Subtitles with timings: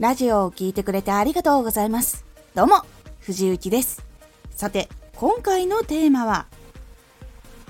[0.00, 2.24] ラジオを聴いてくれてありがとうございます。
[2.54, 2.86] どうも、
[3.18, 4.02] 藤幸です。
[4.50, 6.46] さて、今回のテーマは、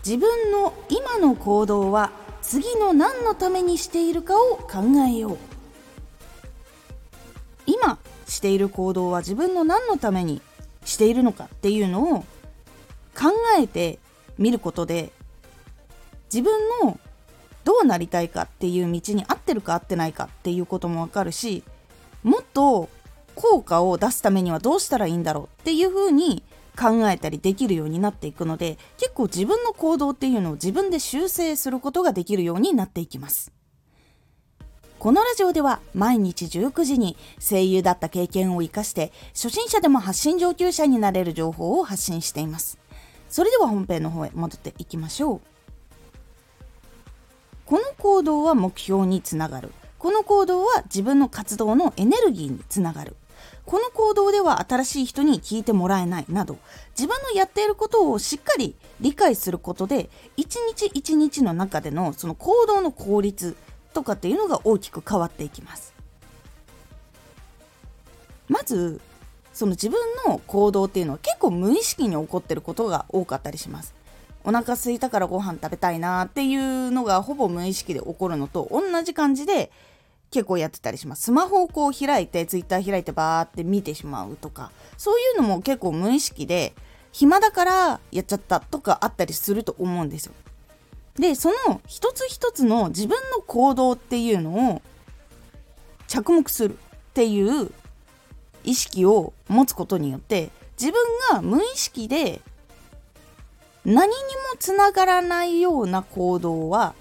[0.06, 5.38] 自分の今の行動は次の何のためにしているかを考えよう。
[7.66, 7.98] 今
[8.28, 10.40] している行動は自分の何のために
[10.84, 12.20] しているのかっていうのを
[13.18, 13.98] 考えて
[14.38, 15.10] みることで
[16.32, 17.00] 自分の
[17.64, 21.64] どうなりたいかっていう道に合ってるか合ってないかっていうこともわかるし
[22.22, 22.88] もっと
[23.34, 26.42] 効果を出すためにはどうしたらいいんだろうっていうふうに
[26.78, 33.52] 考えたりできるようになっていくので結構自分の行動っていうのを自分で修正することができるようになっていきます。
[34.98, 42.78] このラジオでは毎日19時に声優だった経験を生かして初心者でも発信上級者になれる情報を発信しています。
[43.30, 45.40] それでは本編の方へ戻っていきましょう。
[47.64, 49.72] この行動は目標につながる。
[50.00, 53.16] この行動は自分の活動のエネルギーにつながる。
[53.66, 56.58] この行動では新しい人に聞いてもらえないなど
[56.98, 63.56] 自分のやっていることをしっかり理解することで一日一日の中でのその行動の効率
[63.92, 65.92] とかっていうのが大きく変わっていきます。
[68.48, 69.00] まず
[69.52, 73.94] その自分の行動っていうのは結構無意識に起こってることが多かったりします。
[74.44, 79.70] お腹空いたからご飯食べたいなっていうのがほぼ無意識で起こるのと同じ感じで
[80.30, 81.22] 結構やってたりします。
[81.24, 86.74] スマホをこう開いて、ツイッター開いてバーって見てしまうとか、そういうのも結構無意識で、
[87.12, 90.32] 暇だからやっちゃったとかあったりすると思うんですよ。
[91.16, 94.82] で、その一つ一つの自分の行動っていうのを
[96.06, 97.72] 着目するっていう
[98.62, 100.50] 意識を持つことによって、
[100.80, 102.40] 自分が無意識で
[103.84, 106.94] 何にもつながらないような行動は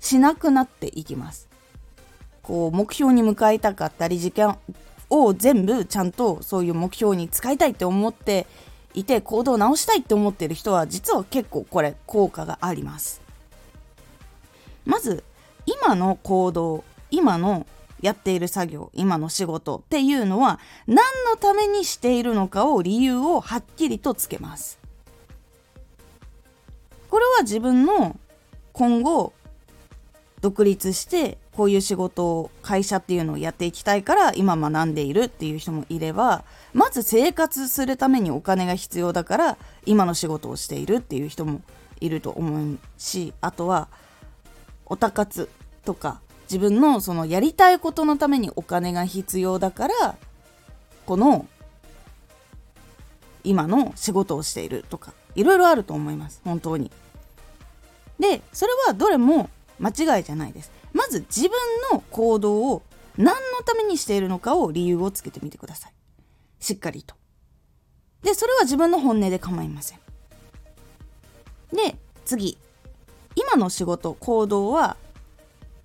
[0.00, 1.48] しなくなっていきます。
[2.46, 4.58] こう目標に向かいたかったり時間
[5.10, 8.46] を全部ちゃんとそういう目標に使いたいって思って
[8.94, 13.20] いて行動を直したいって思ってる人は実は結構これ効果があります。
[14.84, 15.24] まず
[15.66, 17.66] 今の行動今の
[18.00, 24.78] やっている作業今の仕事っていうのは何のためにしているのかを理由をはっきりとつけます。
[27.10, 28.16] これは自分の
[28.72, 29.32] 今後
[30.46, 41.62] 独立してこういう仕事を会社っていうのをやっていきたいから今学んでいるっていう人もいればまず生活するためにお金が必要だから今の仕事をしているっていう人も
[42.00, 43.88] いると思うしあとは
[44.84, 45.48] おたかつ
[45.84, 50.16] とか自分のそのやりたいことのためにお金が必要だから
[51.06, 51.48] この
[53.42, 56.92] 今の仕事をしているとかいろいろあると思います本当に。
[58.20, 60.70] でそれはどれも間違いじゃないです。
[60.92, 61.50] まず自分
[61.92, 62.82] の行動を
[63.16, 65.92] 何のためにしているのかを理由をつけてみてください。
[66.60, 67.14] しっかりと。
[68.22, 69.98] でそれは自分の本音で構いません。
[71.72, 72.58] で次。
[73.38, 74.96] 今の仕事行動は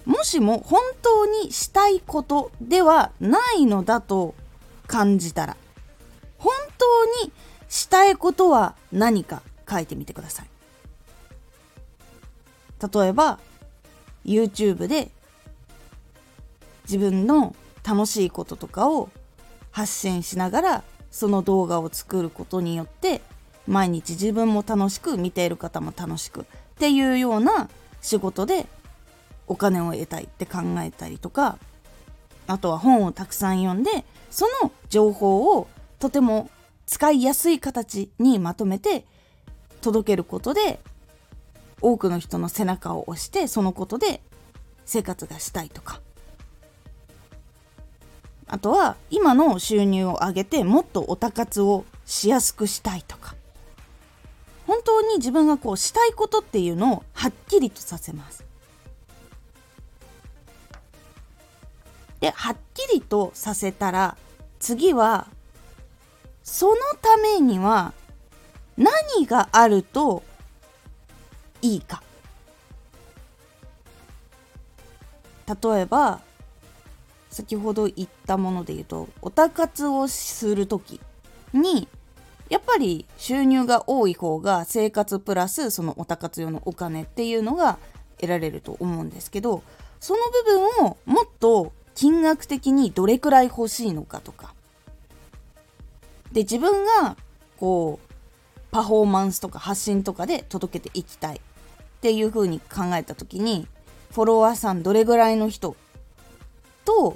[0.05, 4.35] もしも本当にしたいことではないのだと
[4.87, 5.57] 感じたら
[6.37, 7.31] 本当に
[7.67, 10.47] したいことは何か書いてみてください。
[12.81, 13.39] 例えば
[14.25, 15.09] YouTube で
[16.83, 19.09] 自分の楽しいこととかを
[19.71, 23.21] 発信しながらその動画を作ることによって
[23.67, 26.43] 毎日自分も楽しく見ている方も楽しくっ
[26.79, 27.69] ていうような
[28.01, 28.65] 仕事で
[29.47, 31.57] お金を得たいって考えたりとか
[32.47, 35.67] あとは本をたくさん読んでその情報を
[35.99, 36.49] とても
[36.85, 39.05] 使いやすい形にまとめて
[39.81, 40.79] 届けることで
[41.81, 44.21] 多くの人の背中を押してそのことで
[44.85, 46.01] 生活がしたいとか。
[48.47, 53.35] あとは今の収入を上げてもっとおたかつをしやすくしたいとか。
[54.67, 58.43] 本当に自分がこうしたいことっていうのをはっきりとさせます。
[62.19, 64.15] ではっきりとさせたら
[64.59, 65.27] 次は
[66.43, 67.93] そのためには
[68.77, 70.23] 何があると
[71.61, 72.01] いいか。
[75.47, 76.21] 例えば
[77.29, 81.01] 先ほど言ったもので言うとおたかつをする時
[81.53, 81.87] に
[82.49, 87.79] やっぱり収入が多い方が生活プラスそのおたかつ用のお金っていうのが
[88.17, 89.63] 得られると思うんですけど
[89.99, 94.53] その部分をもっと金額的にどれくらい欲しいのかとか。
[96.31, 97.17] で自分が
[97.57, 98.13] こう
[98.71, 101.41] パフォーマンスとか発信とかで届けていきたい。
[102.01, 103.67] っていう風に考えた時に
[104.11, 105.75] フォロワーさんどれぐらいの人
[106.83, 107.15] と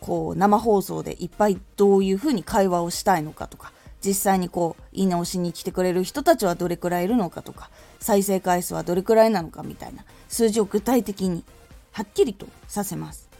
[0.00, 3.72] こう生放送でいっぱいどういうふうに会話をしたいのかとか
[4.04, 7.70] 実際にこう言い直しに来てくれる人たちはどれくらいいるのかとか
[8.00, 11.44] 再生回数はどれくらいなのかみたいな数字を具体的に
[11.92, 13.30] はっきりとさせます。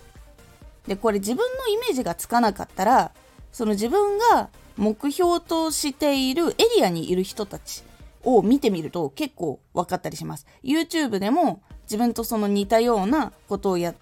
[0.87, 3.11] でこれ自分のイメージがつかなかったら
[3.51, 7.83] その自分が目標としているエリアにいる人たち
[8.27, 10.47] を見てみると結構分かったりします。
[10.63, 13.95] YouTube でも自分とその似たようなことをや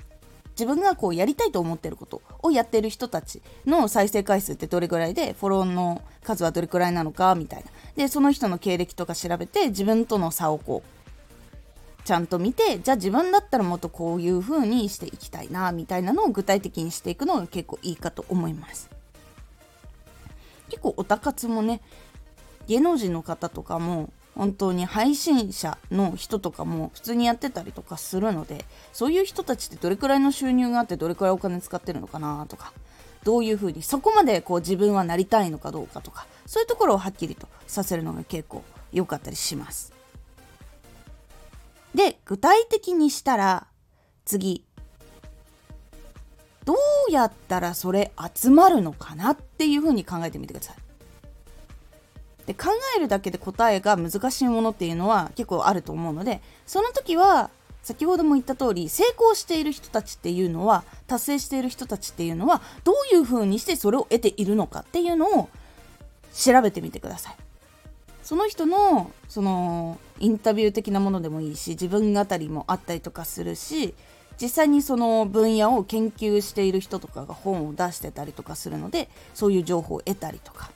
[0.58, 18.90] 自分がこうやりたいと思ってることをやってる人たちの再生回数ってどれぐらいでフォローの数はどれくらいなのかみたいなでその人の経歴とか調べて自分との差をこうちゃんと見てじゃあ自分だったらもっとこういう風にしていきたいなみたいなのを具体的にしていくのが結構いいかと思います
[20.68, 21.80] 結構オタ活もね
[22.66, 32.72] 芸能人の方とかも本当に配信者の人とかも普通にやってたりとかするのでそういう人たちってどれくらいの収入があってどれくらいお金使ってるのかなとか
[33.22, 38.62] どういうふうにそこまでこう自分はなりたいのかどうかとかそういうところをはっきりとさせるのが結構
[38.92, 39.92] 良かったりします。
[41.94, 43.68] で具体的にしたら
[44.24, 44.64] 次
[46.64, 46.74] ど
[47.08, 50.83] うやったらそれ集まるのかなっていうふうに考えてみてください。
[52.46, 57.50] で考えるだけで答えが難しいものっていうのは結構あると思うのでその時は
[57.82, 65.48] 先ほども言った通り成功している人たちっていうのは達成している人たちっていうのはどういうふうにしてそれを得ているのかっていうのを
[66.32, 67.36] 調べてみてください。
[68.22, 73.94] その人のそのインタビュー的なものでもいいし自分語りもあったりとかするし
[74.40, 80.70] 実際にその分野を研究している人とかが本を出してたりとかするのでそういう情報を得たりとか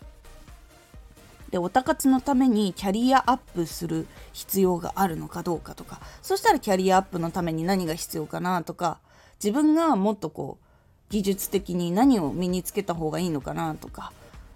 [1.51, 6.01] でオタ活のためにキャリアアップする必要があるのかどうかとか。
[6.23, 8.99] そしたらキャリアアップのために何が必要かなとか。
[9.43, 10.65] 自分がもっとこう
[11.11, 14.13] 技術的に何を身につけた方がいいのかなとか。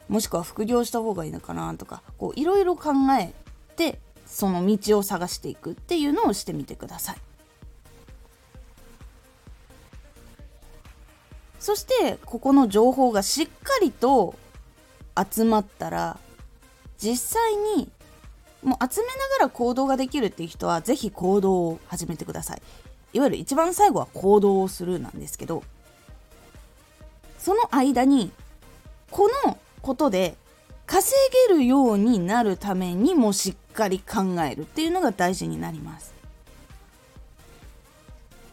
[0.09, 2.03] もしくは副業した方がいいのかなとか。
[2.19, 3.33] こういろいろ考え
[3.77, 7.17] てその道を探していくっていうのをしてみてください。
[11.59, 14.35] そしてここの情報がしっかりと
[15.31, 16.19] 集まったら
[17.03, 17.91] 実際に
[18.63, 22.63] もう集めながら行動ができるっていう人は是非行動を始めてください。
[23.13, 25.63] いわゆる一番最後は行動をするなんですけど
[27.39, 28.33] その間に
[29.11, 30.37] このことで
[30.87, 31.15] 稼
[31.49, 36.15] げるようになるためにもしっかり考えるっていうのが大事になります。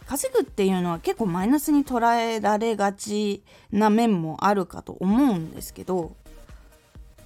[0.08, 6.16] 稼ぐっていうのは結構マイナスに捉えられがちな面もあるかと思うんですけど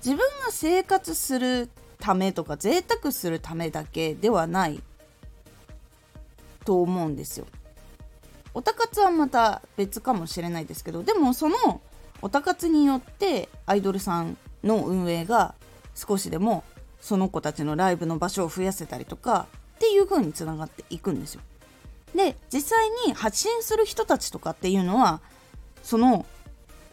[0.04, 1.70] 自分が生活する
[2.00, 4.82] ためとか贅沢するためだけではない
[6.66, 7.46] と思うんですよ。
[8.54, 11.82] オタ活はまた別かもしれないですけどでもその
[12.22, 15.56] オタ活によってアイドルさんの運営が
[15.96, 16.64] 少しでも
[17.02, 21.42] その子たちのライブの場所を増やせたりとかっていう風につながっていくんですよ。
[22.14, 25.22] で実際に発信する人たちとかっていうのは
[25.82, 26.26] その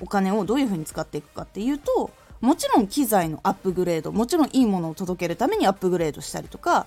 [0.00, 2.10] お金をどういう風に使っていくかっていうと
[2.40, 6.86] もちろん機材のアップグレードもちろんいいものを届けるためにアップグレードしたりとか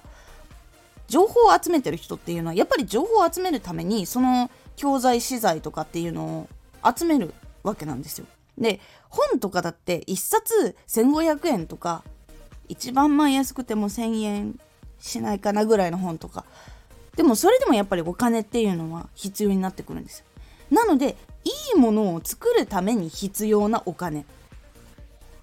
[1.07, 6.47] 情報を集めてる人っていうのはやっぱり情報を集めるためにその教材資材とかっていうの
[6.83, 8.25] を集めるわけなんですよ。
[8.57, 12.03] で本とかだって1冊1500円とか
[12.67, 14.59] 一番まあ安くても1000円
[14.99, 16.45] しないかなぐらいの本とか
[17.15, 20.25] でもそれでもやっぱりお金っていうのは必要になってくるんですよ。
[20.71, 24.25] なのでいいものを作るために必要なお金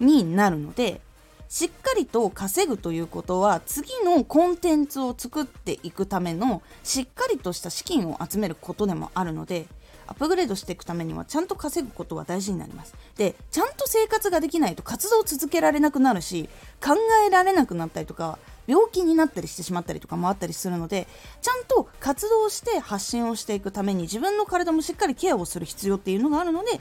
[0.01, 1.01] になるので
[1.49, 9.67] しっかりと稼ぐということは次のコンテンツを作っていくためのしっかりとした資金を集めることでもあるので
[10.07, 12.95] アップグレードしていくためにはちゃんと稼ぐことは大事になります。
[13.17, 16.49] でちゃんと生活ができないと活動を続けられなくなるし
[16.85, 21.09] 考えられなくなったりとか病気になったりしてしまったりとかもあったりするので
[21.43, 26.81] ちゃんと活動して発信をしていくために自分の体もしっかりケアをする必要っていうのがあるので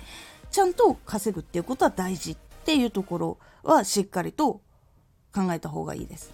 [0.52, 2.36] ちゃんと稼ぐっていうことは大事
[2.70, 4.62] っていうところはしっかりと
[5.34, 6.32] 考えた方がいいです。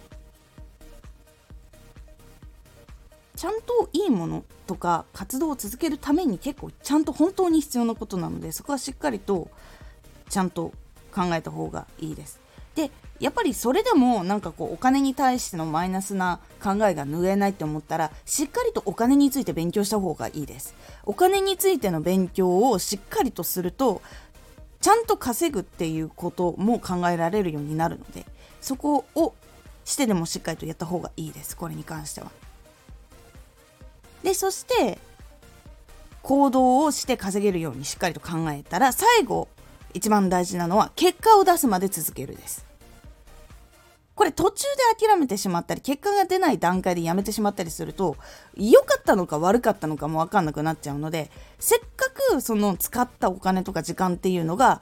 [3.36, 9.48] ちゃんといいものとか活動を続けるために結構ちゃんと本当に必要なことなのでそこはしっかりと
[10.28, 10.72] ちゃんと
[11.10, 12.38] 考えた方がいいです。
[12.74, 20.74] でやっぱりそれでもなんかこうお金に対してのマイナスな考えが拭えないって思ったらしっかりとお金について勉強した方がいいです
[21.04, 24.02] お金についての勉強をしっかりとすると
[24.86, 28.24] ちゃんと稼ぐっていうことも考えられるようになるので
[28.60, 29.34] そこを
[29.84, 32.30] してでもしっかりとやった方がいいですこれに関しては。
[34.22, 35.00] でそして
[36.22, 39.48] 行動をして稼げるようにしっかりと考えたら最後
[39.92, 42.64] 一番大事なのは結果を出すまで続けるです
[44.16, 44.64] これ途中
[44.98, 48.16] で諦めてしまったり結果が出ない段階でやめてしまったりすると
[48.56, 51.30] 良かったのか悪かったのかも分かんなくなっちゃうので
[51.60, 54.80] せっかくその使ったお金とか時間っていうのが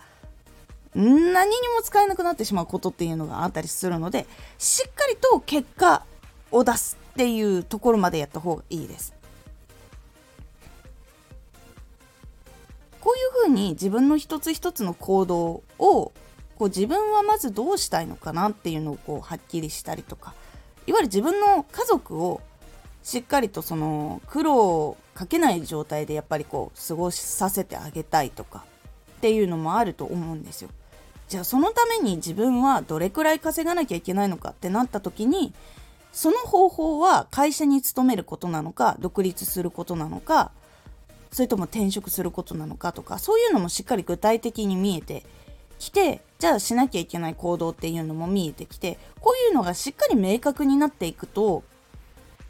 [0.95, 4.27] 何にも使えなくなってしまうことっていうのがあったりするので
[4.59, 6.07] しっかりと結果
[6.53, 9.13] を出すっていうところまでやった方がいいです。
[13.01, 16.13] こういうふうに自分の一つ一つの行動を
[16.59, 20.35] こう自分はまずどうしたいのかなっていうのをこうはっきりしたりとか
[20.87, 22.41] いわゆる自分の家族を
[23.03, 28.65] しっかりとその苦労をかけない状態でやっぱりこう過ごさせてあげたいとか
[29.19, 30.71] っていうのもあると思うんですよ。
[31.29, 35.55] じゃあそのために自分はどれくらい稼がなきゃいけないのかってなった時に
[36.13, 40.53] その方法は会社に勤めることなのか独立することなのか
[41.33, 45.25] それとも転職することなのかとかそういうのもしっかり具体的に見えて
[45.79, 51.63] きてじゃあしなきゃいけない行動っていうのも見えてきてこういうのがしっかり明確になっていくと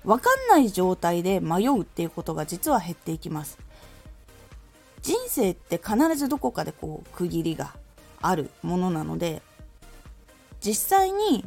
[0.05, 3.59] 分かんない状態で迷うっていうことが実は減っていきます。
[5.03, 7.75] 人生って必ずどこかでこう区切りが
[8.23, 9.43] あるものなので
[10.63, 11.45] 実際に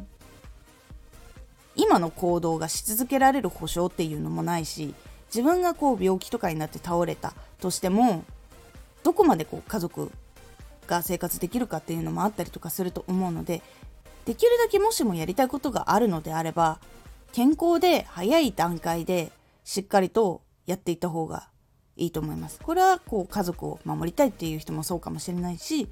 [1.74, 4.94] 今の行動がし続けられる保証っていうのもないし
[5.34, 8.24] 自分がこう病気とかになって倒れたとしても
[9.02, 10.12] どこまでこう家族
[10.88, 13.62] が生活できるかっていうのもあったりとかすると思うので
[14.24, 16.80] できるだけもしもやりたいことがあるのであれば
[17.32, 19.30] 健康で早い段階で
[19.64, 21.48] しっかりとやっていった方が
[21.96, 22.60] いいと思います。
[22.62, 25.88] これはこう家族を守りたいっていう人もそうかもしれないし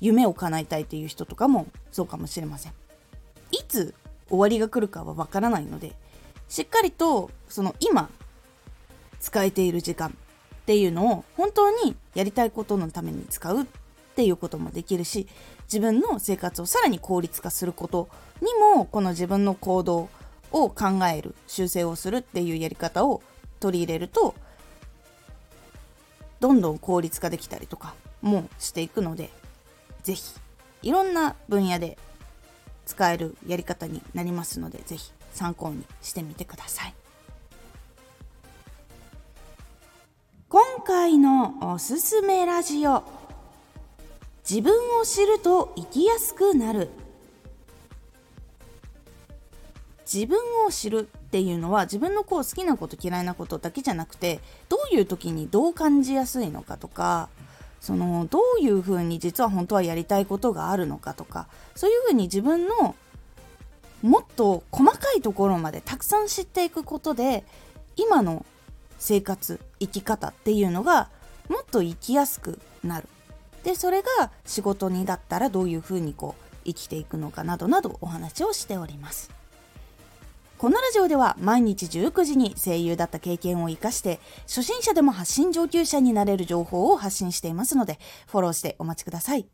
[0.00, 2.72] 夢を叶えたいっていう人とかもそうかもしれません。
[3.50, 3.94] いつ
[4.28, 5.92] 終わりが来るかはわからないので
[6.48, 8.10] しっかりとその今
[9.20, 13.66] 使えている時間っていうのを本当にやりたいことのために使う
[14.18, 15.28] っていうこともできるし
[15.66, 18.08] 自分の生活をさらに効率化すること
[18.40, 20.08] にもこの自分の行動
[20.50, 23.22] を考える修正をするっていうやり方を
[23.60, 24.34] 取り入れると
[26.40, 29.30] どんどん効率化できたりとかもしていくので
[30.02, 30.34] 是非
[30.82, 31.96] いろんな分野で
[32.86, 36.94] 使えるやり方になりますので是非参考にしてみてください。
[40.48, 43.17] 今回のおすすめラジオ
[44.48, 46.88] 自分を知ると生きやすくなる。
[50.10, 54.40] 自分を知るっていうのは自分のこう好きなこと嫌いなことだけじゃなくて
[54.70, 57.28] どういう時にどう感じやすいのかとか
[57.82, 62.96] そのどういうふうに実は本当はやりたいことがあるのかとかそういうふうに自分の
[64.00, 67.44] もっと細かいところまでたくさん知っていくことで
[67.96, 68.46] 今の
[68.98, 71.10] 生活生き方っていうのが
[71.50, 73.08] もっと生きやすくなる。
[73.68, 79.30] でそれが仕事にだったらどういうふうにこう生きていくのかなどなどお話をしております。
[80.56, 89.46] このラジオでは毎日19時に声優だった経験を生かして初心者でも発信上級者になれる情報を発信していますのでフォローしてお待ちください。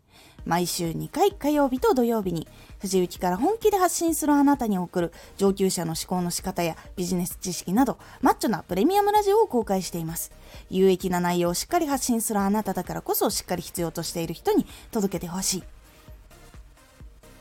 [0.44, 2.46] 毎週2回火曜日と土曜日に
[2.80, 10.32] 藤雪から本気で発信するあなたに送る上級者の思考の仕方やビジネス知識などマッチョなプレミアムラジオを公開しています。
[10.70, 15.62] 有益な内容をしっかり発信するあなただからこそしっかり必要としている人に届けてほしい。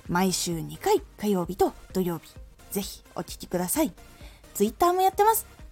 [0.07, 2.33] 毎週2回火曜日と土曜日。
[2.71, 3.93] ぜひお聴きください。
[4.53, 5.62] Twitter もやってます。